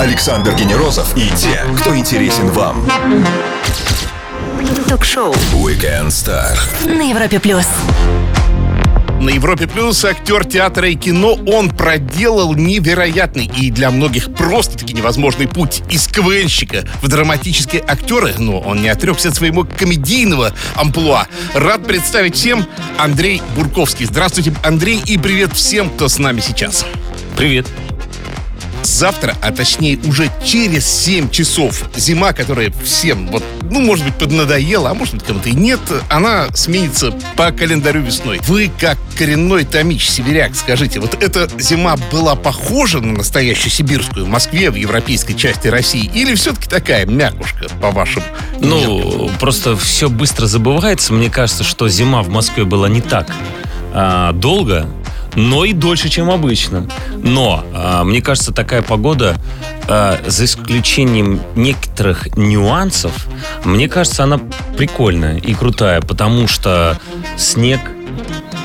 [0.00, 2.88] Александр Генерозов и те, кто интересен вам.
[4.88, 6.58] Ток-шоу Weekend Star.
[6.86, 7.66] на Европе плюс.
[9.20, 15.48] На Европе Плюс актер театра и кино он проделал невероятный и для многих просто-таки невозможный
[15.48, 21.26] путь из КВНщика в драматические актеры, но он не отрекся от своего комедийного амплуа.
[21.54, 22.66] Рад представить всем
[22.98, 24.04] Андрей Бурковский.
[24.04, 26.84] Здравствуйте, Андрей, и привет всем, кто с нами сейчас.
[27.36, 27.66] Привет.
[28.86, 34.90] Завтра, а точнее уже через 7 часов, зима, которая всем, вот, ну, может быть, поднадоела,
[34.90, 38.40] а может быть, кому-то и нет, она сменится по календарю весной.
[38.46, 44.28] Вы, как коренной томич, сибиряк, скажите, вот эта зима была похожа на настоящую сибирскую в
[44.28, 48.22] Москве, в европейской части России, или все-таки такая мякушка, по вашим
[48.60, 48.68] меркам?
[48.68, 51.12] Ну, просто все быстро забывается.
[51.12, 53.30] Мне кажется, что зима в Москве была не так
[53.92, 54.86] а, долго,
[55.36, 56.88] но и дольше, чем обычно.
[57.22, 59.36] Но а, мне кажется, такая погода,
[59.86, 63.28] а, за исключением некоторых нюансов,
[63.64, 64.40] мне кажется, она
[64.76, 66.98] прикольная и крутая, потому что
[67.36, 67.80] снег,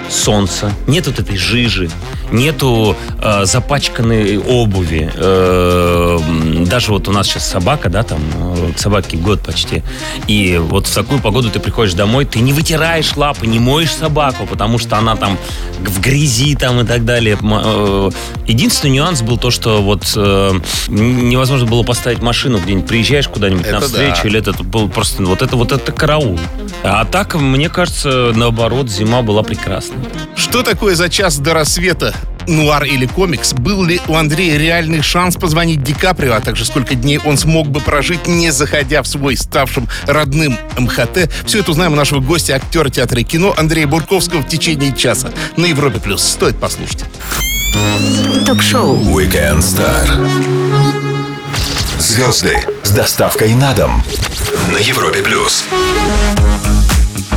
[0.09, 1.91] солнце, нет вот этой жижи,
[2.31, 5.11] нету э, запачканной обуви.
[5.15, 6.19] Э,
[6.65, 9.83] даже вот у нас сейчас собака, да, там, э, собаке год почти.
[10.27, 14.45] И вот в такую погоду ты приходишь домой, ты не вытираешь лапы, не моешь собаку,
[14.47, 15.37] потому что она там
[15.79, 17.37] в грязи там и так далее.
[17.41, 18.09] Э,
[18.47, 20.51] Единственный нюанс был то, что вот э,
[20.87, 24.29] невозможно было поставить машину где-нибудь, приезжаешь куда-нибудь Это навстречу, да.
[24.29, 26.39] или это был просто вот это вот это караул.
[26.83, 29.97] А так, мне кажется, наоборот, зима была прекрасной.
[30.35, 32.13] Что такое за час до рассвета?
[32.47, 33.53] Нуар или комикс?
[33.53, 37.69] Был ли у Андрея реальный шанс позвонить Ди Каприо, а также сколько дней он смог
[37.69, 41.29] бы прожить, не заходя в свой ставшим родным МХТ?
[41.45, 45.31] Все это узнаем у нашего гостя, актера театра и кино Андрея Бурковского в течение часа
[45.57, 45.99] на Европе+.
[45.99, 46.23] плюс.
[46.23, 47.03] Стоит послушать.
[48.45, 50.07] Ток-шоу Weekend Star.
[51.99, 54.03] Звезды с доставкой на дом
[54.71, 55.63] на Европе плюс.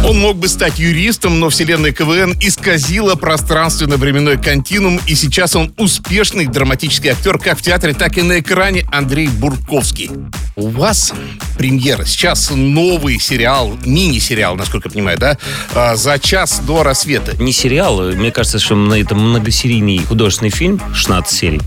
[0.05, 6.47] Он мог бы стать юристом, но вселенная КВН исказила пространственно-временной континуум, и сейчас он успешный
[6.47, 10.10] драматический актер как в театре, так и на экране Андрей Бурковский.
[10.56, 11.12] У вас
[11.56, 12.04] премьера.
[12.04, 15.38] Сейчас новый сериал, мини-сериал, насколько я понимаю, да?
[15.75, 17.34] А, За час до рассвета.
[17.42, 21.60] не сериал, мне кажется, что это многосерийный художественный фильм, 16 серий.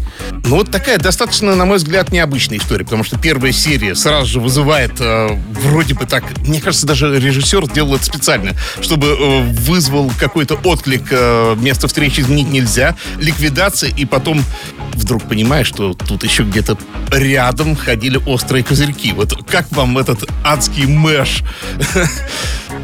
[0.45, 4.39] Ну, вот такая достаточно, на мой взгляд, необычная история, потому что первая серия сразу же
[4.39, 5.29] вызывает э,
[5.63, 8.26] вроде бы так, мне кажется, даже режиссер сделал это специально,
[8.81, 14.43] чтобы э, вызвал какой-то отклик, э, место встречи изменить нельзя, ликвидация, и потом
[14.93, 16.77] вдруг понимаешь, что тут еще где-то
[17.11, 19.13] рядом ходили острые козырьки.
[19.13, 21.43] Вот как вам этот адский мэш?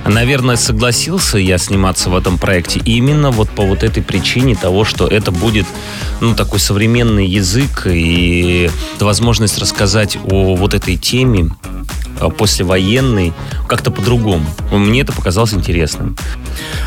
[0.06, 5.08] Наверное, согласился я сниматься в этом проекте именно вот по вот этой причине того, что
[5.08, 5.66] это будет,
[6.20, 11.50] ну, такой современный язык и возможность рассказать о вот этой теме
[12.20, 13.34] а, послевоенной
[13.68, 14.46] как-то по-другому.
[14.72, 16.16] Мне это показалось интересным.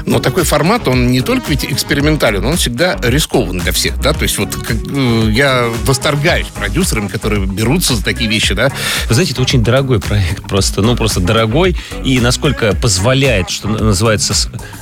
[0.05, 4.23] Но такой формат, он не только ведь экспериментален, он всегда рискован для всех, да, то
[4.23, 8.71] есть вот как, э, я восторгаюсь продюсерами, которые берутся за такие вещи, да,
[9.09, 14.34] Вы знаете, это очень дорогой проект, просто, ну, просто дорогой, и насколько позволяет, что называется,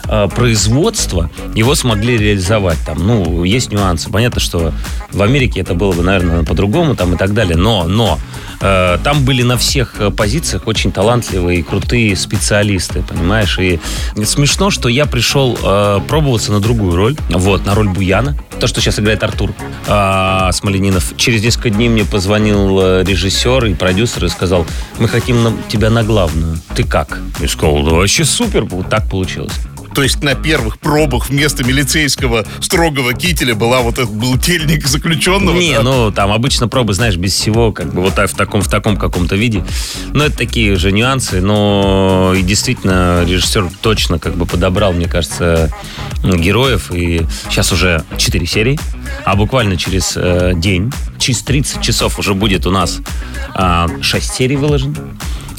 [0.09, 2.79] э, производство, его смогли реализовать.
[2.87, 4.11] Там, ну, есть нюансы.
[4.11, 4.73] Понятно, что
[5.11, 8.19] в Америке это было бы, наверное, по-другому там и так далее, но, но
[8.61, 13.54] э, там были на всех э, позициях очень талантливые и крутые специалисты, понимаешь?
[13.59, 13.81] И
[14.25, 18.81] смешно, что я пришел э, пробоваться на другую роль, вот, на роль Буяна, то, что
[18.81, 19.53] сейчас играет Артур
[19.87, 21.15] а, Смоленинов.
[21.17, 24.67] Через несколько дней мне позвонил э, режиссер и продюсер и сказал,
[24.99, 26.59] мы хотим на- тебя на главную.
[26.75, 27.21] Ты как?
[27.41, 29.53] Я сказал, да вообще супер, вот так получилось.
[29.95, 35.57] То есть на первых пробах вместо милицейского строгого кителя была вот этот был тельник заключенного.
[35.57, 35.83] Не, да?
[35.83, 38.97] ну там обычно пробы, знаешь, без всего, как бы вот так, в таком, в таком
[38.97, 39.65] каком-то виде.
[40.13, 45.71] Но это такие же нюансы, но и действительно режиссер точно как бы подобрал, мне кажется,
[46.23, 46.91] героев.
[46.93, 48.79] И сейчас уже 4 серии,
[49.25, 53.01] а буквально через э, день, через 30 часов уже будет у нас
[54.01, 54.97] 6 серий выложено.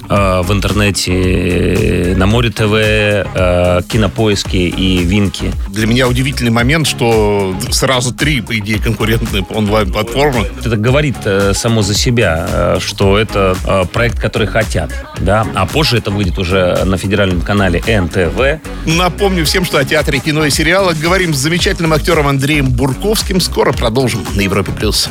[0.09, 5.51] Э, в интернете, э, на Море ТВ, э, Кинопоиске и Винки.
[5.69, 10.47] Для меня удивительный момент, что сразу три, по идее, конкурентные онлайн-платформы.
[10.63, 11.17] Это говорит
[11.53, 13.55] само за себя, что это
[13.91, 18.61] проект, который хотят, да, а позже это выйдет уже на федеральном канале НТВ.
[18.85, 23.39] Напомню всем, что о театре, кино и сериалах говорим с замечательным актером Андреем Бурковским.
[23.39, 24.71] Скоро продолжим на Европе+.
[24.71, 25.09] плюс.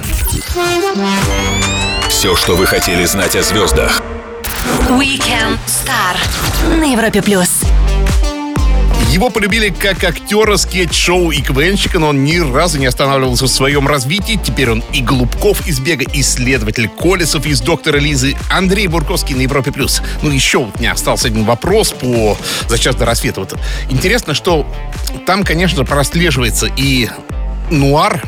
[2.09, 4.03] Все, что вы хотели знать о звездах.
[4.91, 6.17] Weekend Star
[6.79, 7.61] на Европе плюс.
[9.11, 13.87] Его полюбили как актера скетч-шоу и КВНщика, но он ни разу не останавливался в своем
[13.87, 14.41] развитии.
[14.43, 19.71] Теперь он и Голубков из «Бега», исследователь Колесов из «Доктора Лизы», Андрей Бурковский на Европе+.
[19.71, 20.03] плюс.
[20.23, 22.37] Ну, еще вот меня остался один вопрос по
[22.69, 23.41] «За час до рассвета».
[23.41, 23.57] Вот
[23.89, 24.67] интересно, что
[25.27, 27.09] там, конечно, прослеживается и
[27.71, 28.21] нуар,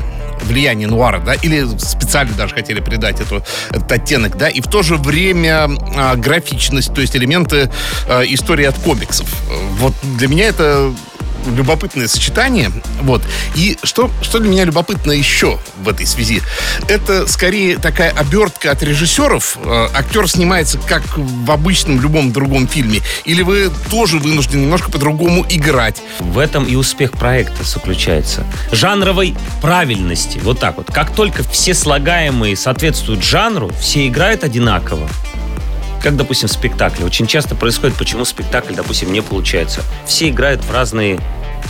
[0.43, 4.83] влияние нуара, да, или специально даже хотели придать эту, этот оттенок, да, и в то
[4.83, 7.71] же время а, графичность, то есть элементы
[8.09, 9.29] а, истории от комиксов.
[9.79, 10.93] Вот для меня это
[11.55, 12.71] любопытное сочетание.
[13.03, 13.23] Вот.
[13.55, 16.43] И что, что для меня любопытно еще в этой связи?
[16.89, 19.59] Это скорее такая обертка от режиссеров.
[19.65, 23.01] Э, актер снимается как в обычном любом другом фильме.
[23.25, 26.03] Или вы тоже вынуждены немножко по-другому играть?
[26.19, 28.45] В этом и успех проекта заключается.
[28.73, 30.39] Жанровой правильности.
[30.43, 30.87] Вот так вот.
[30.93, 35.09] Как только все слагаемые соответствуют жанру, все играют одинаково
[36.07, 37.05] как, допустим, в спектакле.
[37.05, 39.83] Очень часто происходит, почему спектакль, допустим, не получается.
[40.07, 41.19] Все играют в разные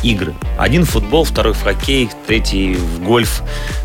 [0.02, 0.34] игры.
[0.58, 3.40] Один в футбол, второй в хоккей, третий в гольф,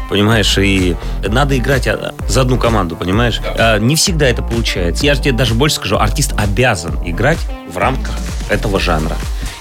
[0.09, 3.39] понимаешь, и надо играть а, за одну команду, понимаешь?
[3.45, 5.05] А, не всегда это получается.
[5.05, 7.39] Я же тебе даже больше скажу, артист обязан играть
[7.71, 8.13] в рамках
[8.49, 9.15] этого жанра.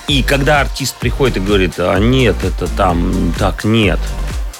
[0.08, 4.00] И когда артист приходит и говорит, а нет, это там, так, нет,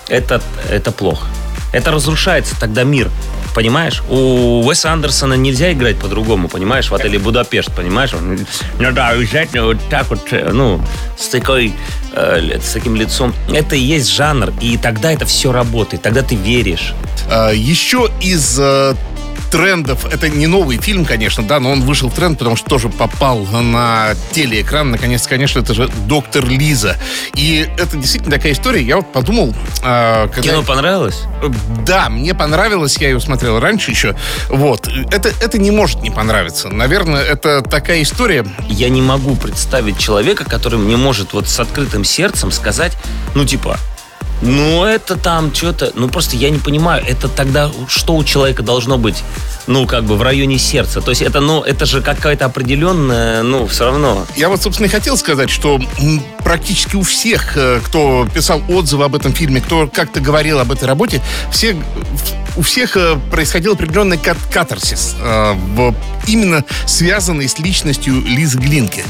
[0.09, 0.41] это,
[0.71, 1.27] это плохо.
[1.73, 3.11] Это разрушается тогда мир.
[3.55, 4.03] Понимаешь?
[4.09, 6.91] У Уэса Андерсона нельзя играть по-другому, понимаешь?
[6.91, 8.15] В отеле Будапешт, понимаешь?
[8.15, 8.39] Он,
[8.79, 10.81] ну да, обязательно вот так вот, э, ну,
[11.17, 11.73] с такой,
[12.13, 13.35] э, с таким лицом.
[13.53, 16.95] Это и есть жанр, и тогда это все работает, тогда ты веришь.
[17.29, 18.95] А, еще из э,
[19.51, 20.05] трендов.
[20.05, 23.45] Это не новый фильм, конечно, да, но он вышел в тренд, потому что тоже попал
[23.47, 24.91] на телеэкран.
[24.91, 26.97] Наконец, конечно, это же «Доктор Лиза».
[27.35, 28.83] И это действительно такая история.
[28.83, 29.55] Я вот подумал...
[29.83, 30.51] Э, когда...
[30.51, 31.23] Кино понравилось?
[31.85, 32.97] Да, мне понравилось.
[32.99, 34.15] Я ее смотрел раньше еще.
[34.49, 34.89] Вот.
[35.11, 36.69] Это, это не может не понравиться.
[36.69, 38.47] Наверное, это такая история...
[38.69, 42.97] Я не могу представить человека, который мне может вот с открытым сердцем сказать,
[43.35, 43.79] ну, типа,
[44.43, 45.93] ну, это там что-то...
[45.95, 49.23] Ну, просто я не понимаю, это тогда что у человека должно быть,
[49.67, 51.01] ну, как бы в районе сердца?
[51.01, 54.27] То есть это, ну, это же какая-то определенная, ну, все равно.
[54.37, 55.79] Я вот, собственно, и хотел сказать, что
[56.43, 60.85] практически у всех, э, кто писал отзывы об этом фильме, кто как-то говорил об этой
[60.85, 61.21] работе,
[61.53, 61.77] все,
[62.57, 65.55] у всех э, происходил определенный кат катарсис, э,
[66.27, 69.05] именно связанный с личностью Лизы Глинки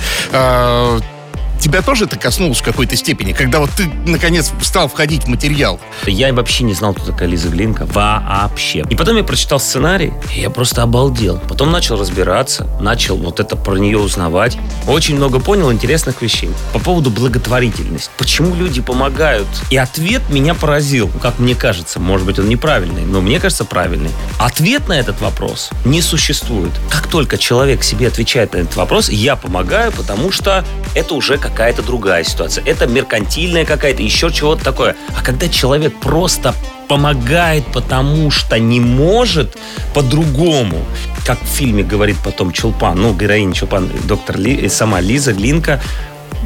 [1.61, 5.79] тебя тоже это коснулось в какой-то степени, когда вот ты, наконец, стал входить в материал?
[6.07, 7.87] Я вообще не знал, кто такая Лиза Глинка.
[7.87, 8.85] Вообще.
[8.89, 11.39] И потом я прочитал сценарий, и я просто обалдел.
[11.49, 14.57] Потом начал разбираться, начал вот это про нее узнавать.
[14.87, 16.51] Очень много понял интересных вещей.
[16.73, 18.11] По поводу благотворительности.
[18.17, 19.47] Почему люди помогают?
[19.71, 22.01] И ответ меня поразил, как мне кажется.
[22.01, 24.11] Может быть, он неправильный, но мне кажется правильный.
[24.39, 26.73] Ответ на этот вопрос не существует.
[26.89, 30.65] Как только человек себе отвечает на этот вопрос, я помогаю, потому что
[30.95, 32.65] это уже как какая-то другая ситуация.
[32.65, 34.97] Это меркантильная какая-то, еще чего-то такое.
[35.17, 36.55] А когда человек просто
[36.89, 39.57] помогает, потому что не может
[39.95, 40.85] по-другому.
[41.25, 45.81] Как в фильме говорит потом Чулпан, ну, героиня Чулпан, доктор Ли, сама Лиза Глинка,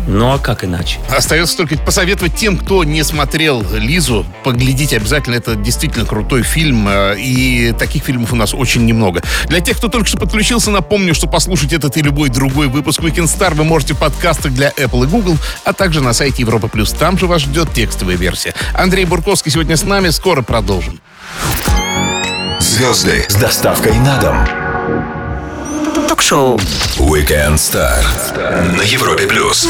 [0.06, 0.98] ну а как иначе?
[1.14, 5.34] Остается только посоветовать тем, кто не смотрел Лизу, поглядите обязательно.
[5.34, 6.86] Это действительно крутой фильм.
[6.88, 9.22] Э, и таких фильмов у нас очень немного.
[9.46, 13.24] Для тех, кто только что подключился, напомню, что послушать этот и любой другой выпуск Weekend
[13.24, 16.92] Star вы можете в подкастах для Apple и Google, а также на сайте Европа Плюс.
[16.92, 18.54] Там же вас ждет текстовая версия.
[18.74, 20.10] Андрей Бурковский сегодня с нами.
[20.10, 21.00] Скоро продолжим.
[22.60, 25.13] Звезды с доставкой на дом
[26.02, 26.56] ток-шоу
[26.98, 28.04] Weekend Star
[28.76, 29.68] на Европе плюс.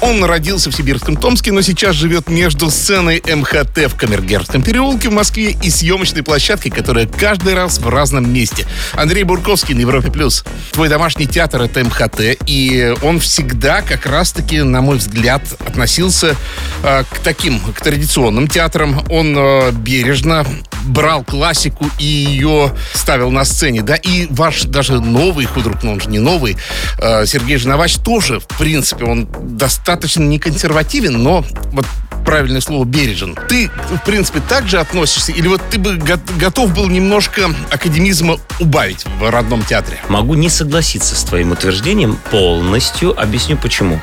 [0.00, 5.12] Он родился в сибирском Томске, но сейчас живет между сценой МХТ в Камергерском переулке в
[5.12, 8.64] Москве и съемочной площадкой, которая каждый раз в разном месте.
[8.92, 10.12] Андрей Бурковский на Европе+.
[10.12, 10.44] плюс.
[10.70, 16.36] Твой домашний театр— это МХТ, и он всегда как раз-таки, на мой взгляд, относился
[16.84, 19.04] э, к таким, к традиционным театрам.
[19.10, 20.46] Он э, бережно
[20.84, 26.00] брал классику и ее ставил на сцене, да, и ваш даже новый худрук, но он
[26.00, 26.56] же не новый,
[26.98, 29.87] э, Сергей Жиновач тоже, в принципе, он достаточно
[30.20, 31.86] не консервативен, но вот
[32.24, 33.36] правильное слово бережен.
[33.48, 35.32] Ты, в принципе, также относишься?
[35.32, 39.98] Или вот ты бы готов был немножко академизма убавить в родном театре?
[40.08, 43.18] Могу не согласиться с твоим утверждением полностью.
[43.18, 44.00] Объясню почему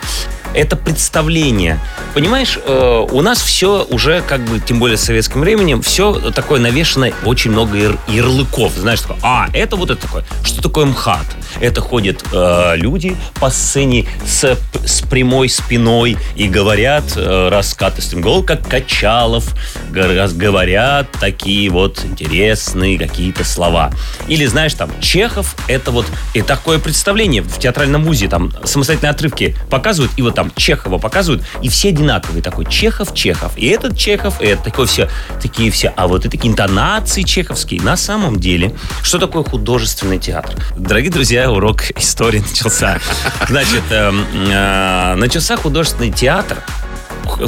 [0.55, 1.79] это представление.
[2.13, 6.59] Понимаешь, э, у нас все уже, как бы, тем более с советским временем, все такое
[6.59, 8.74] навешено, очень много яр- ярлыков.
[8.74, 10.24] Знаешь, такое, а, это вот это такое.
[10.43, 11.25] Что такое МХАТ?
[11.59, 18.45] Это ходят э, люди по сцене с, с прямой спиной и говорят э, раскатистым голосом,
[18.45, 19.53] как Качалов,
[19.91, 23.91] говорят такие вот интересные какие-то слова.
[24.27, 29.55] Или, знаешь, там, Чехов, это вот и такое представление в театральном музе, там, самостоятельные отрывки
[29.69, 32.42] показывают, и вот там Чехова показывают, и все одинаковые.
[32.42, 33.54] Такой Чехов, Чехов.
[33.58, 35.10] И этот Чехов, и это такой все,
[35.42, 35.94] такие все.
[35.96, 37.82] А вот и такие интонации чеховские.
[37.82, 40.56] На самом деле, что такое художественный театр?
[40.75, 43.00] Дорогие друзья, урок истории начался.
[43.48, 44.12] Значит, э,
[44.50, 46.58] э, начался художественный театр.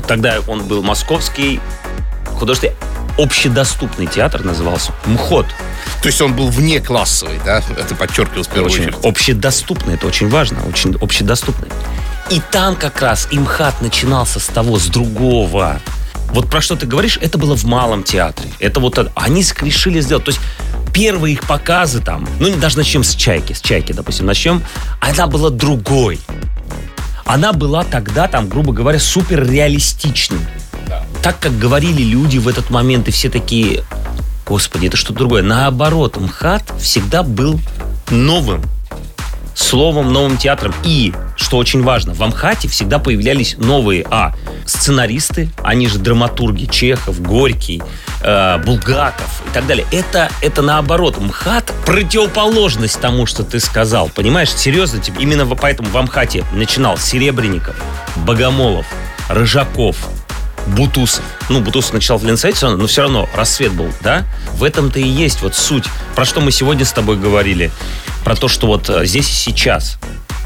[0.07, 1.59] Тогда он был московский
[2.37, 2.75] художественный
[3.17, 5.47] общедоступный театр назывался МХОТ.
[6.01, 7.63] То есть он был вне классовый, да?
[7.77, 9.05] Это подчеркивалось в первую Очень очередь.
[9.05, 11.69] общедоступный, это очень важно, очень общедоступный.
[12.29, 15.79] И там как раз имхат начинался с того, с другого.
[16.33, 18.49] Вот про что ты говоришь, это было в малом театре.
[18.59, 20.25] Это вот они решили сделать.
[20.25, 20.41] То есть
[20.93, 24.61] первые их показы там, ну даже начнем с чайки, с чайки, допустим, начнем,
[24.99, 26.19] она была другой.
[27.23, 30.39] Она была тогда там, грубо говоря, супер реалистичной.
[31.21, 33.83] Так как говорили люди в этот момент, и все такие,
[34.45, 35.43] господи, это что-то другое.
[35.43, 37.59] Наоборот, МХАТ всегда был
[38.09, 38.63] новым
[39.57, 40.73] словом, новым театром.
[40.83, 44.33] И, что очень важно, в Амхате всегда появлялись новые, а,
[44.65, 47.81] сценаристы, они же драматурги, Чехов, Горький,
[48.21, 49.87] э, Булгаков и так далее.
[49.91, 54.09] Это, это наоборот, МХАТ противоположность тому, что ты сказал.
[54.09, 57.75] Понимаешь, серьезно, типа, именно поэтому в Амхате начинал Серебренников,
[58.17, 58.85] Богомолов,
[59.29, 59.97] Рыжаков,
[60.67, 61.23] Бутусов.
[61.49, 64.25] Ну, Бутусов начал в равно, но все равно рассвет был, да?
[64.53, 65.85] В этом-то и есть вот суть.
[66.15, 67.71] Про что мы сегодня с тобой говорили.
[68.27, 69.97] Про то, что вот э, здесь и сейчас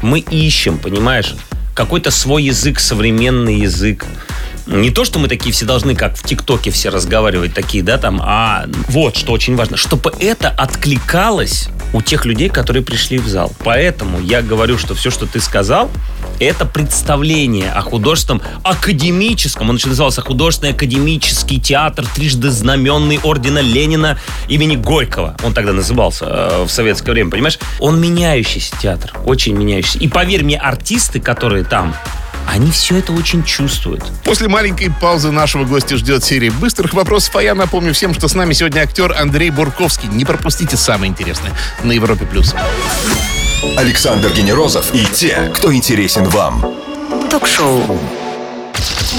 [0.02, 1.34] мы ищем, понимаешь,
[1.74, 4.06] какой-то свой язык, современный язык.
[4.68, 8.20] Не то, что мы такие все должны, как в ТикТоке все разговаривать, такие, да, там,
[8.22, 13.52] а вот, что очень важно, чтобы это откликалось у тех людей, которые пришли в зал.
[13.64, 15.90] Поэтому я говорю, что все, что ты сказал,
[16.44, 24.18] это представление о художественном академическом, он еще назывался художественный академический театр, трижды знаменный ордена Ленина
[24.48, 25.36] имени Горького.
[25.42, 27.58] Он тогда назывался э, в советское время, понимаешь?
[27.78, 29.98] Он меняющийся театр, очень меняющийся.
[29.98, 31.94] И поверь мне, артисты, которые там,
[32.48, 34.04] они все это очень чувствуют.
[34.24, 38.34] После маленькой паузы нашего гостя ждет серия быстрых вопросов, а я напомню всем, что с
[38.34, 40.08] нами сегодня актер Андрей Бурковский.
[40.08, 42.26] Не пропустите самое интересное на Европе+.
[42.26, 42.54] плюс.
[43.76, 46.74] Александр Генерозов и те, кто интересен вам.
[47.30, 48.00] Ток-шоу.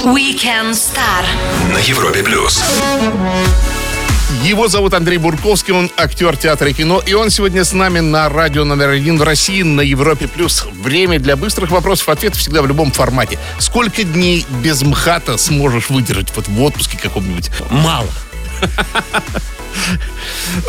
[0.03, 1.23] Weekend Star.
[1.73, 2.61] На Европе плюс.
[4.43, 8.27] Его зовут Андрей Бурковский, он актер театра и кино, и он сегодня с нами на
[8.27, 10.27] радио номер один в России на Европе+.
[10.27, 10.65] плюс.
[10.73, 13.39] Время для быстрых вопросов, ответов всегда в любом формате.
[13.59, 17.49] Сколько дней без МХАТа сможешь выдержать вот в отпуске каком-нибудь?
[17.69, 18.09] Мало.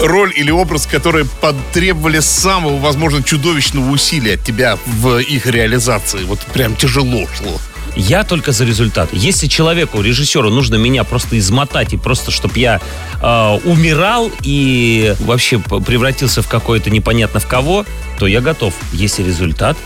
[0.00, 6.24] Роль или образ, которые потребовали самого, возможно, чудовищного усилия от тебя в их реализации.
[6.24, 7.60] Вот прям тяжело шло.
[7.96, 9.10] Я только за результат.
[9.12, 12.80] Если человеку, режиссеру, нужно меня просто измотать и просто, чтобы я
[13.22, 17.86] э, умирал и вообще превратился в какое-то непонятно в кого,
[18.18, 18.74] то я готов.
[18.92, 19.76] Если результат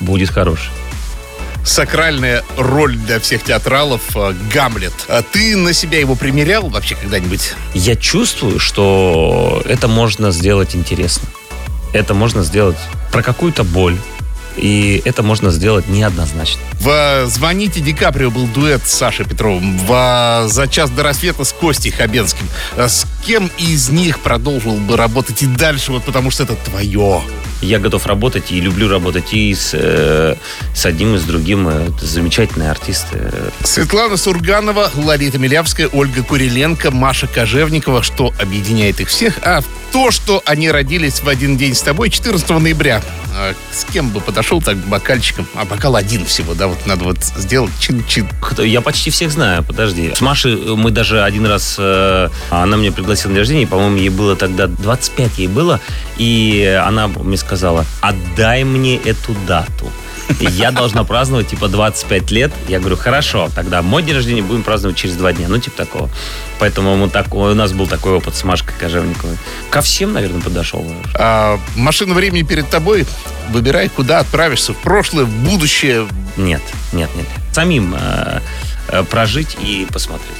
[0.00, 0.70] будет хороший.
[1.64, 4.92] Сакральная роль для всех театралов э, Гамлет.
[5.08, 7.54] А ты на себя его примерял вообще когда-нибудь?
[7.74, 11.28] Я чувствую, что это можно сделать интересно.
[11.92, 12.78] Это можно сделать
[13.12, 13.96] про какую-то боль.
[14.56, 16.60] И это можно сделать неоднозначно.
[16.74, 19.78] В «Звоните Ди Каприо» был дуэт с Сашей Петровым.
[19.78, 22.46] В «За час до рассвета» с Костей Хабенским.
[22.76, 27.22] А С кем из них продолжил бы работать и дальше, вот потому что это твое?
[27.62, 30.34] Я готов работать и люблю работать и с, э,
[30.74, 31.68] с одним, и с другим.
[31.68, 33.18] Э, Это замечательные артисты.
[33.20, 38.02] Э, Светлана Сурганова, Ларита Милявская, Ольга Куриленко, Маша Кожевникова.
[38.02, 39.38] Что объединяет их всех?
[39.42, 43.00] А то, что они родились в один день с тобой, 14 ноября.
[43.34, 45.46] А с кем бы подошел так бокальчиком?
[45.54, 48.28] А бокал один всего, да, вот надо вот сделать чин-чин.
[48.58, 50.12] Я почти всех знаю, подожди.
[50.14, 54.34] С Машей мы даже один раз, она меня пригласила на день рождения, по-моему, ей было
[54.36, 55.80] тогда 25 ей было,
[56.18, 57.51] и она мне сказала,
[58.00, 59.90] отдай мне эту дату.
[60.40, 62.52] Я должна праздновать, типа, 25 лет.
[62.68, 65.46] Я говорю, хорошо, тогда мой день рождения будем праздновать через два дня.
[65.48, 66.10] Ну, типа такого.
[66.58, 69.36] Поэтому мы так, у нас был такой опыт с Машкой Кожевниковой.
[69.70, 70.84] Ко всем, наверное, подошел.
[71.14, 73.06] А машина времени перед тобой.
[73.50, 74.72] Выбирай, куда отправишься.
[74.72, 76.06] В прошлое, в будущее.
[76.36, 77.26] Нет, нет, нет.
[77.52, 78.40] Самим э,
[78.88, 80.38] э, прожить и посмотреть.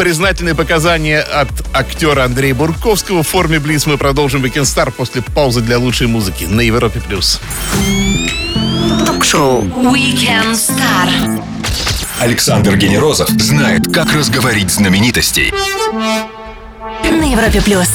[0.00, 5.60] Признательные показания от актера Андрея Бурковского в форме Блиц мы продолжим Weekend Star после паузы
[5.60, 7.00] для лучшей музыки на Европе+.
[7.00, 7.38] плюс.
[9.04, 9.60] Ток-шоу.
[9.62, 11.44] Weekend Star.
[12.18, 15.52] Александр Генерозов знает, как разговорить знаменитостей.
[17.04, 17.90] На Европе плюс.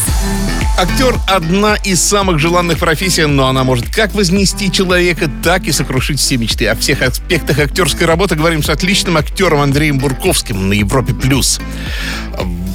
[0.77, 6.19] Актер– одна из самых желанных профессий, но она может как вознести человека, так и сокрушить
[6.19, 6.67] все мечты.
[6.67, 11.13] О всех аспектах актерской работы говорим с отличным актером Андреем Бурковским на Европе+.
[11.13, 11.61] плюс.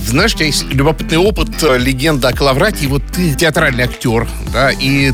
[0.07, 4.71] Знаешь, у тебя есть любопытный опыт, э, легенда о Калаврате, вот ты театральный актер, да,
[4.71, 5.13] и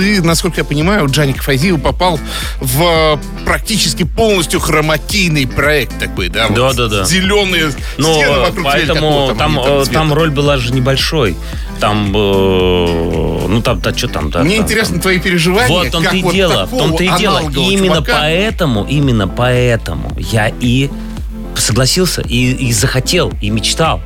[0.00, 2.18] ты, насколько я понимаю, Джаник Файзиев попал
[2.60, 6.48] в практически полностью хромакийный проект такой, да?
[6.48, 7.04] Да, вот да, да.
[7.04, 9.92] Зеленые Но стены вокруг поэтому там, они э, цвета.
[9.92, 11.36] там роль была же небольшой.
[11.80, 14.42] Там, э, ну там, да, что там, да.
[14.42, 15.02] Мне там, интересно там.
[15.02, 15.68] твои переживания.
[15.68, 17.38] Вот том-то и вот дело, в том-то и дело.
[17.38, 20.90] аналогового Именно чувака поэтому, именно поэтому я и
[21.56, 24.00] согласился, и, и захотел, и мечтал.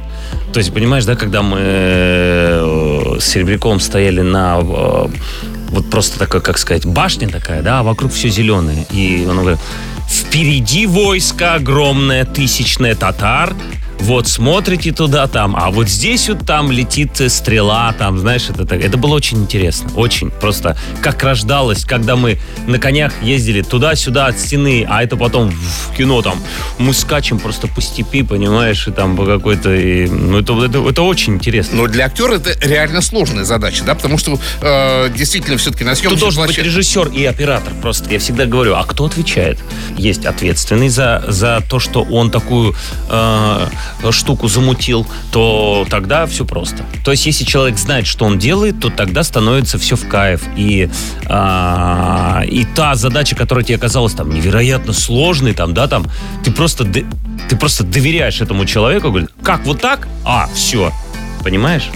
[0.52, 5.08] То есть, понимаешь, да, когда мы э, с Серебряковым стояли на э,
[5.74, 8.86] вот просто такая, как сказать, башня такая, да, а вокруг все зеленое.
[8.90, 9.60] И он говорит,
[10.08, 13.54] впереди войско огромное, тысячное татар,
[14.04, 18.82] вот смотрите туда, там, а вот здесь вот там летит стрела, там, знаешь, это, так-
[18.82, 24.38] это было очень интересно, очень просто, как рождалось, когда мы на конях ездили туда-сюда от
[24.38, 26.34] стены, а это потом в кино там,
[26.78, 31.02] мы скачем просто по степи, понимаешь, и там по какой-то, и, ну, это, это, это
[31.02, 31.78] очень интересно.
[31.78, 36.00] Но для актера это реально сложная задача, да, потому что э, действительно все-таки на Тут
[36.00, 37.72] съемочной должен быть площадке- режиссер и оператор.
[37.80, 39.58] Просто я всегда говорю, а кто отвечает?
[39.96, 42.74] Есть ответственный за, за то, что он такую
[43.08, 43.66] э,
[44.10, 46.84] штуку замутил, то тогда все просто.
[47.04, 50.42] То есть, если человек знает, что он делает, то тогда становится все в кайф.
[50.56, 50.90] И,
[51.26, 56.06] а, и та задача, которая тебе казалась там невероятно сложной, там, да, там,
[56.44, 60.08] ты просто, ты просто доверяешь этому человеку, говорит, как вот так?
[60.24, 60.92] А, все.
[61.42, 61.90] Понимаешь?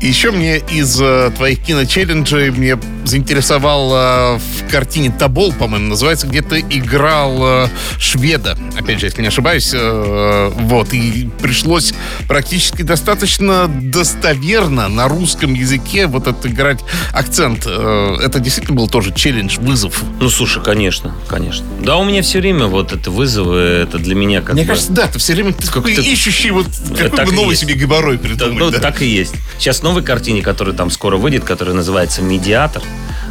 [0.00, 6.42] Еще мне из э, твоих киночелленджей мне заинтересовал э, в картине «Тобол», по-моему, называется, где
[6.42, 8.58] ты играл э, шведа.
[8.78, 9.70] Опять же, если не ошибаюсь.
[9.72, 10.92] э, вот.
[10.92, 11.94] И пришлось
[12.28, 16.80] практически достаточно достоверно на русском языке вот отыграть
[17.12, 17.62] акцент.
[17.66, 20.02] Э, это действительно был тоже челлендж, вызов.
[20.20, 21.64] Ну, слушай, конечно, конечно.
[21.82, 24.68] Да, у меня все время вот это вызовы, это для меня как Мне бы...
[24.68, 27.74] кажется, да, ты все время ты такой ты- ищущий, вот какой так бы новый себе
[27.74, 28.58] геморрой Так, придумать.
[28.58, 28.80] ну, да.
[28.80, 29.32] так и есть.
[29.58, 32.82] Сейчас новой картине, которая там скоро выйдет, которая называется «Медиатор»,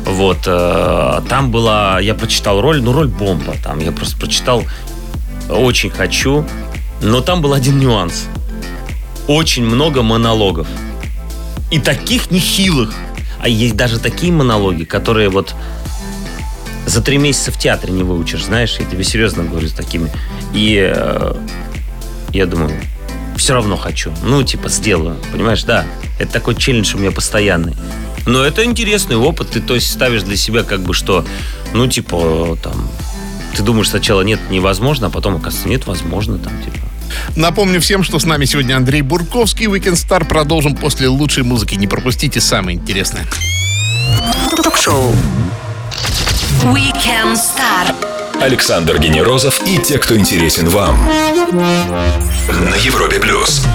[0.05, 4.63] вот, э, там была, я прочитал роль, ну, роль бомба, там, я просто прочитал,
[5.49, 6.45] очень хочу,
[7.01, 8.25] но там был один нюанс.
[9.27, 10.67] Очень много монологов.
[11.71, 12.93] И таких нехилых.
[13.41, 15.55] А есть даже такие монологи, которые вот
[16.85, 20.11] за три месяца в театре не выучишь, знаешь, я тебе серьезно говорю с такими.
[20.53, 21.33] И э,
[22.31, 22.71] я думаю,
[23.35, 24.13] все равно хочу.
[24.23, 25.17] Ну, типа, сделаю.
[25.31, 25.85] Понимаешь, да.
[26.19, 27.75] Это такой челлендж у меня постоянный.
[28.25, 29.51] Но это интересный опыт.
[29.51, 31.25] Ты, то есть, ставишь для себя как бы, что,
[31.73, 32.89] ну, типа, там,
[33.55, 36.77] ты думаешь сначала нет, невозможно, а потом, оказывается, нет, возможно, там, типа.
[37.35, 39.67] Напомню всем, что с нами сегодня Андрей Бурковский.
[39.67, 41.75] Weekend Star продолжим после лучшей музыки.
[41.75, 43.25] Не пропустите самое интересное.
[44.55, 45.13] Ток-шоу.
[46.63, 47.93] Weekend Star.
[48.43, 50.97] Александр Генерозов и те, кто интересен вам.
[52.49, 53.65] На Европе плюс.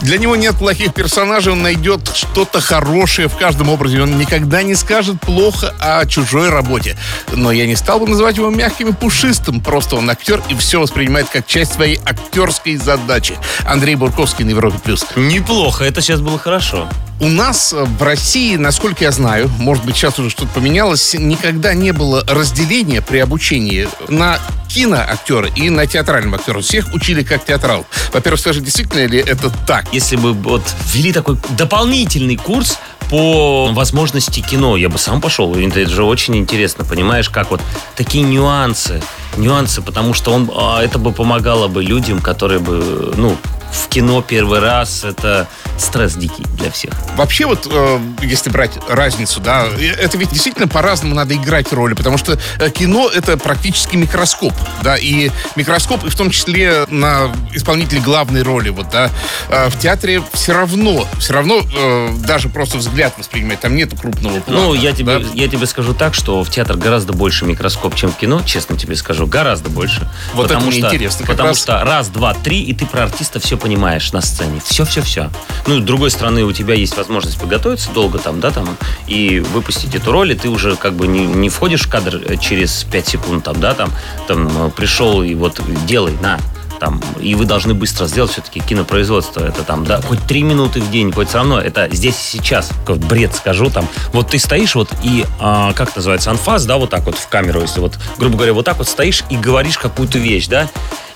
[0.00, 4.02] Для него нет плохих персонажей, он найдет что-то хорошее в каждом образе.
[4.02, 6.96] Он никогда не скажет плохо о чужой работе.
[7.32, 9.60] Но я не стал бы называть его мягким и пушистым.
[9.60, 13.38] Просто он актер и все воспринимает как часть своей актерской задачи.
[13.66, 14.78] Андрей Бурковский на Европе+.
[14.78, 15.06] плюс.
[15.16, 16.88] Неплохо, это сейчас было хорошо.
[17.18, 21.72] У нас э, в России, насколько я знаю, может быть, сейчас уже что-то поменялось, никогда
[21.72, 24.38] не было разделения при обучении на
[24.76, 26.60] киноактера и на театрального актера.
[26.60, 27.86] Всех учили как театрал.
[28.12, 29.86] Во-первых, скажи, действительно ли это так?
[29.90, 30.62] Если бы вот
[30.92, 35.54] ввели такой дополнительный курс по возможности кино, я бы сам пошел.
[35.54, 37.62] Это же очень интересно, понимаешь, как вот
[37.94, 39.00] такие нюансы,
[39.38, 43.34] нюансы, потому что он, а, это бы помогало бы людям, которые бы, ну,
[43.76, 45.46] в кино первый раз, это
[45.78, 46.92] стресс дикий для всех.
[47.16, 49.66] Вообще вот, э, если брать разницу, да,
[49.98, 54.96] это ведь действительно по-разному надо играть роли, потому что э, кино это практически микроскоп, да,
[54.96, 59.10] и микроскоп, и в том числе на исполнителей главной роли, вот, да,
[59.48, 64.40] Э, в театре все равно, все равно э, даже просто взгляд воспринимать, там нету крупного
[64.40, 64.60] плана.
[64.60, 65.26] Ну, я тебе, да.
[65.34, 68.96] я тебе скажу так, что в театр гораздо больше микроскоп, чем в кино, честно тебе
[68.96, 70.08] скажу, гораздо больше.
[70.34, 71.58] Вот это потому мне что, интересно Потому раз.
[71.58, 74.62] что раз, два, три, и ты про артиста все понимаешь на сцене.
[74.64, 75.28] Все-все-все.
[75.66, 78.76] Ну, с другой стороны, у тебя есть возможность подготовиться долго там, да, там,
[79.08, 82.36] и выпустить эту роль, и ты уже как бы не, не входишь в кадр э,
[82.36, 83.90] через 5 секунд, там, да, там,
[84.28, 86.38] там, э, пришел и вот делай, на,
[86.78, 89.40] там, и вы должны быстро сделать все-таки кинопроизводство.
[89.40, 92.70] Это там, да, хоть три минуты в день, хоть все равно, это здесь и сейчас.
[92.86, 96.90] Как бред скажу, там, вот ты стоишь вот и, а, как называется, анфас, да, вот
[96.90, 100.18] так вот в камеру, если вот, грубо говоря, вот так вот стоишь и говоришь какую-то
[100.18, 100.68] вещь, да,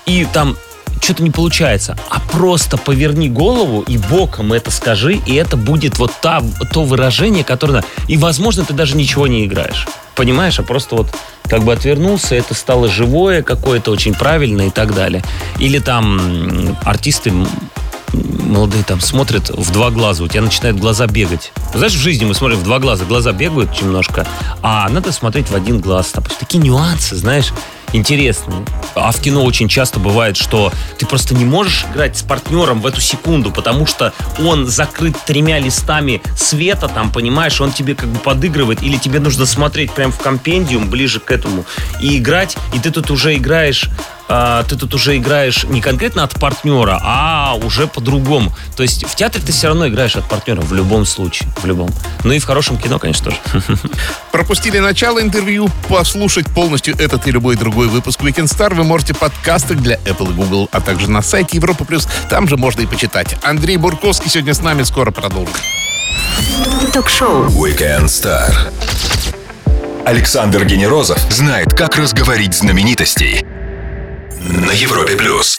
[0.05, 0.57] и там
[1.01, 1.97] что-то не получается.
[2.09, 7.43] А просто поверни голову и боком это скажи, и это будет вот та, то выражение,
[7.43, 7.83] которое...
[8.07, 9.87] И, возможно, ты даже ничего не играешь.
[10.15, 11.07] Понимаешь, а просто вот
[11.43, 15.23] как бы отвернулся, это стало живое какое-то, очень правильное и так далее.
[15.59, 17.33] Или там артисты
[18.13, 21.51] молодые там смотрят в два глаза, у тебя начинают глаза бегать.
[21.73, 24.27] Знаешь, в жизни мы смотрим в два глаза, глаза бегают немножко,
[24.61, 26.07] а надо смотреть в один глаз.
[26.11, 27.53] Там такие нюансы, знаешь,
[27.93, 28.65] интересные.
[28.95, 32.85] А в кино очень часто бывает, что ты просто не можешь играть с партнером в
[32.85, 38.19] эту секунду, потому что он закрыт тремя листами света, там, понимаешь, он тебе как бы
[38.19, 41.65] подыгрывает, или тебе нужно смотреть прям в компендиум ближе к этому
[42.01, 43.89] и играть, и ты тут уже играешь
[44.33, 48.53] а, ты тут уже играешь не конкретно от партнера, а уже по-другому.
[48.77, 51.89] То есть в театре ты все равно играешь от партнера в любом случае, в любом.
[52.23, 53.37] Ну и в хорошем кино, конечно, тоже.
[54.31, 55.69] Пропустили начало интервью?
[55.89, 60.31] Послушать полностью этот и любой другой выпуск Weekend Star вы можете в подкастах для Apple
[60.31, 62.07] и Google, а также на сайте Европа Плюс.
[62.29, 63.35] Там же можно и почитать.
[63.43, 64.83] Андрей Бурковский сегодня с нами.
[64.83, 65.53] Скоро продолжим.
[66.93, 67.47] Ток-шоу.
[67.47, 68.53] Weekend Star.
[70.05, 73.45] Александр Генерозов знает, как разговорить знаменитостей.
[74.51, 75.55] На Европе Плюс.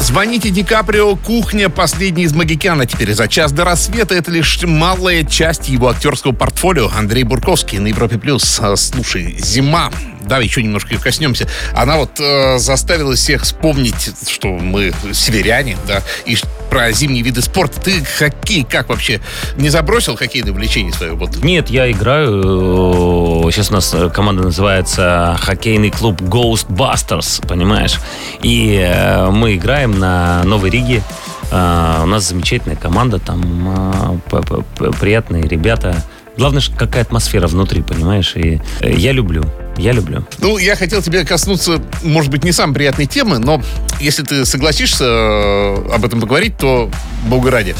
[0.00, 2.86] Звоните Ди Каприо, кухня, последний из Магикяна.
[2.86, 4.14] Теперь за час до рассвета.
[4.14, 6.88] Это лишь малая часть его актерского портфолио.
[6.96, 8.60] Андрей Бурковский на Европе Плюс.
[8.60, 9.90] А, Слушай, зима.
[10.20, 11.48] Да, еще немножко ее коснемся.
[11.74, 16.36] Она вот э, заставила всех вспомнить, что мы северяне, да, и
[16.70, 17.80] про зимние виды спорта.
[17.80, 19.20] Ты хоккей как вообще?
[19.56, 21.14] Не забросил хоккейное увлечение свое?
[21.14, 23.19] Вот Нет, я играю.
[23.50, 27.98] Сейчас у нас э, команда называется хоккейный клуб Ghostbusters, понимаешь?
[28.42, 31.02] И э, мы играем на Новой Риге.
[31.50, 36.02] Э, У нас замечательная команда, там э, приятные ребята.
[36.36, 38.34] Главное, какая атмосфера внутри, понимаешь?
[38.36, 39.42] И э, я люблю,
[39.76, 40.24] я люблю.
[40.38, 43.60] Ну, я хотел тебе коснуться, может быть, не самой приятной темы, но
[43.98, 46.88] если ты согласишься э, об этом поговорить, то
[47.26, 47.74] бога ради.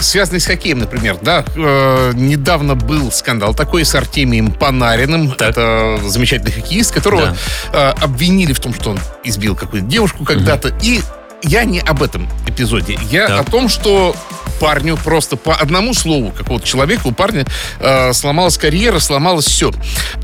[0.00, 5.32] Связанный с хоккеем, например, да, э, недавно был скандал такой с Артемием Панариным.
[5.32, 5.50] Так.
[5.50, 7.36] Это замечательный хоккеист, которого
[7.72, 10.74] э, обвинили в том, что он избил какую-то девушку когда-то.
[10.82, 11.00] И
[11.44, 12.98] я не об этом эпизоде.
[13.10, 13.48] Я Так.
[13.48, 14.14] о том, что
[14.60, 17.44] парню просто по одному слову какого-то человека у парня
[17.80, 19.72] э, сломалась карьера, сломалось все.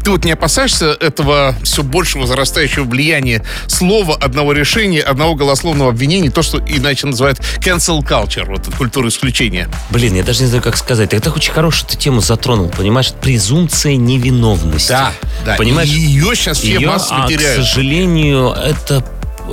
[0.05, 6.31] Ты вот не опасаешься этого все больше возрастающего влияния слова, одного решения, одного голословного обвинения,
[6.31, 9.69] то, что иначе называют cancel culture, вот эту культуру исключения.
[9.91, 11.11] Блин, я даже не знаю, как сказать.
[11.11, 13.13] Ты так очень хорошую ты тему затронул, понимаешь?
[13.21, 14.91] Презумпция невиновности.
[14.93, 15.13] да.
[15.59, 15.91] Понимаешь?
[15.91, 17.61] И ее сейчас все Её, массово а, теряют.
[17.61, 19.05] к сожалению, это,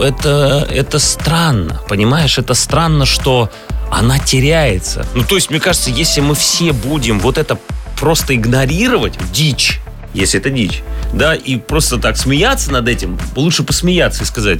[0.01, 1.81] это, это странно.
[1.87, 3.49] Понимаешь, это странно, что
[3.91, 5.05] она теряется.
[5.15, 7.57] Ну, то есть, мне кажется, если мы все будем вот это
[7.99, 9.79] просто игнорировать, дичь,
[10.13, 10.81] если это дичь,
[11.13, 14.59] да, и просто так смеяться над этим, лучше посмеяться и сказать,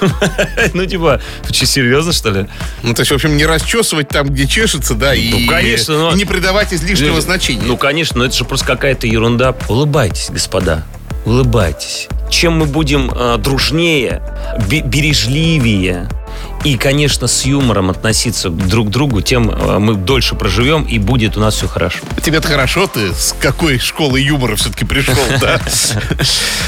[0.74, 2.46] ну, типа, ты что, серьезно, что ли?
[2.82, 6.12] Ну, то есть, в общем, не расчесывать там, где чешется, да, и, Ну, конечно, но-
[6.12, 7.62] и не придавать излишнего Ну, значения.
[7.64, 9.54] Ну, конечно, но это же просто какая-то ерунда.
[9.68, 10.84] Улыбайтесь, господа.
[11.24, 12.08] Улыбайтесь.
[12.38, 14.22] Чем мы будем э, дружнее,
[14.70, 16.08] бе- бережливее
[16.62, 21.36] и, конечно, с юмором относиться друг к другу, тем э, мы дольше проживем и будет
[21.36, 21.98] у нас все хорошо.
[22.22, 25.56] Тебе-то хорошо, ты с какой школы юмора все-таки пришел, да?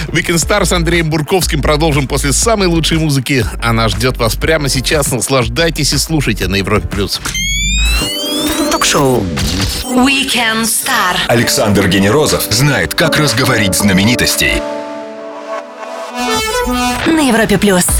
[0.09, 3.47] Weekend Star с Андреем Бурковским продолжим после самой лучшей музыки.
[3.63, 5.13] Она ждет вас прямо сейчас.
[5.13, 6.89] Наслаждайтесь и слушайте на Европе+.
[6.89, 7.21] плюс.
[8.73, 9.25] Ток-шоу.
[9.85, 11.17] Weekend Star.
[11.29, 14.55] Александр Генерозов знает, как разговорить знаменитостей.
[16.67, 18.00] На Европе плюс.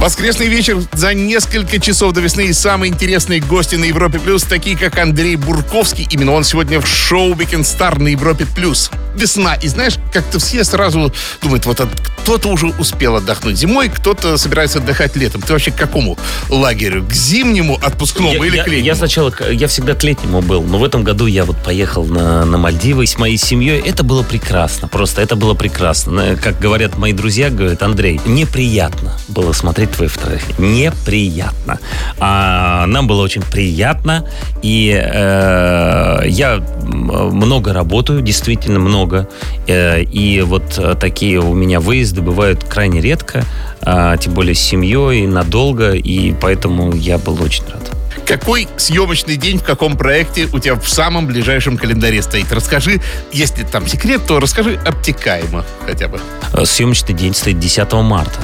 [0.00, 4.76] Воскресный вечер за несколько часов до весны и самые интересные гости на Европе Плюс, такие
[4.76, 6.06] как Андрей Бурковский.
[6.10, 8.90] Именно он сегодня в шоу Weekend Star на Европе Плюс.
[9.16, 9.54] Весна.
[9.54, 11.88] И знаешь, как-то все сразу думают, вот от-
[12.22, 15.40] кто-то уже успел отдохнуть зимой, кто-то собирается отдыхать летом.
[15.40, 16.18] Ты вообще к какому
[16.50, 17.04] лагерю?
[17.06, 18.86] К зимнему отпускному я, или я- к летнему?
[18.86, 22.44] я сначала, я всегда к летнему был, но в этом году я вот поехал на,
[22.44, 23.80] на Мальдивы с моей семьей.
[23.80, 26.36] Это было прекрасно, просто это было прекрасно.
[26.42, 30.54] Как говорят мои друзья, говорят, Андрей, неприятно было смотреть твои фотографии.
[30.58, 31.78] Неприятно.
[32.18, 34.26] А нам было очень приятно,
[34.62, 39.28] и э, я много работаю, действительно много.
[39.66, 43.44] Э, и вот э, такие у меня выезды бывают крайне редко,
[43.82, 47.90] а, тем более с семьей, надолго, и поэтому я был очень рад.
[48.26, 52.50] Какой съемочный день в каком проекте у тебя в самом ближайшем календаре стоит?
[52.52, 53.00] Расскажи,
[53.32, 56.20] если там секрет, то расскажи обтекаемо хотя бы.
[56.54, 58.40] Э, Съемочный день стоит 10 марта.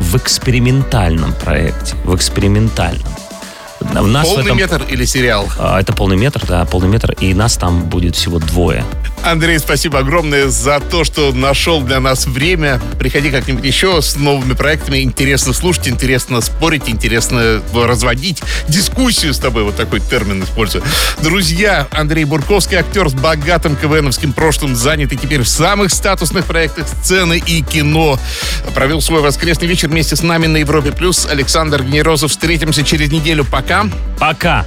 [0.00, 1.94] В экспериментальном проекте.
[2.04, 3.06] В экспериментальном.
[3.80, 5.48] У нас в Полный этом- метр или сериал?
[5.58, 7.12] А, Это полный метр, да, полный метр.
[7.20, 8.84] И нас там будет всего двое.
[9.24, 12.80] Андрей, спасибо огромное за то, что нашел для нас время.
[12.98, 15.02] Приходи как-нибудь еще с новыми проектами.
[15.02, 19.62] Интересно слушать, интересно спорить, интересно разводить дискуссию с тобой.
[19.64, 20.84] Вот такой термин использую.
[21.22, 27.42] Друзья, Андрей Бурковский, актер с богатым КВНовским прошлым, занятый теперь в самых статусных проектах сцены
[27.44, 28.18] и кино.
[28.74, 30.92] Провел свой воскресный вечер вместе с нами на Европе+.
[30.92, 31.26] плюс.
[31.26, 32.30] Александр Генерозов.
[32.30, 33.44] Встретимся через неделю.
[33.44, 33.86] Пока.
[34.18, 34.66] Пока.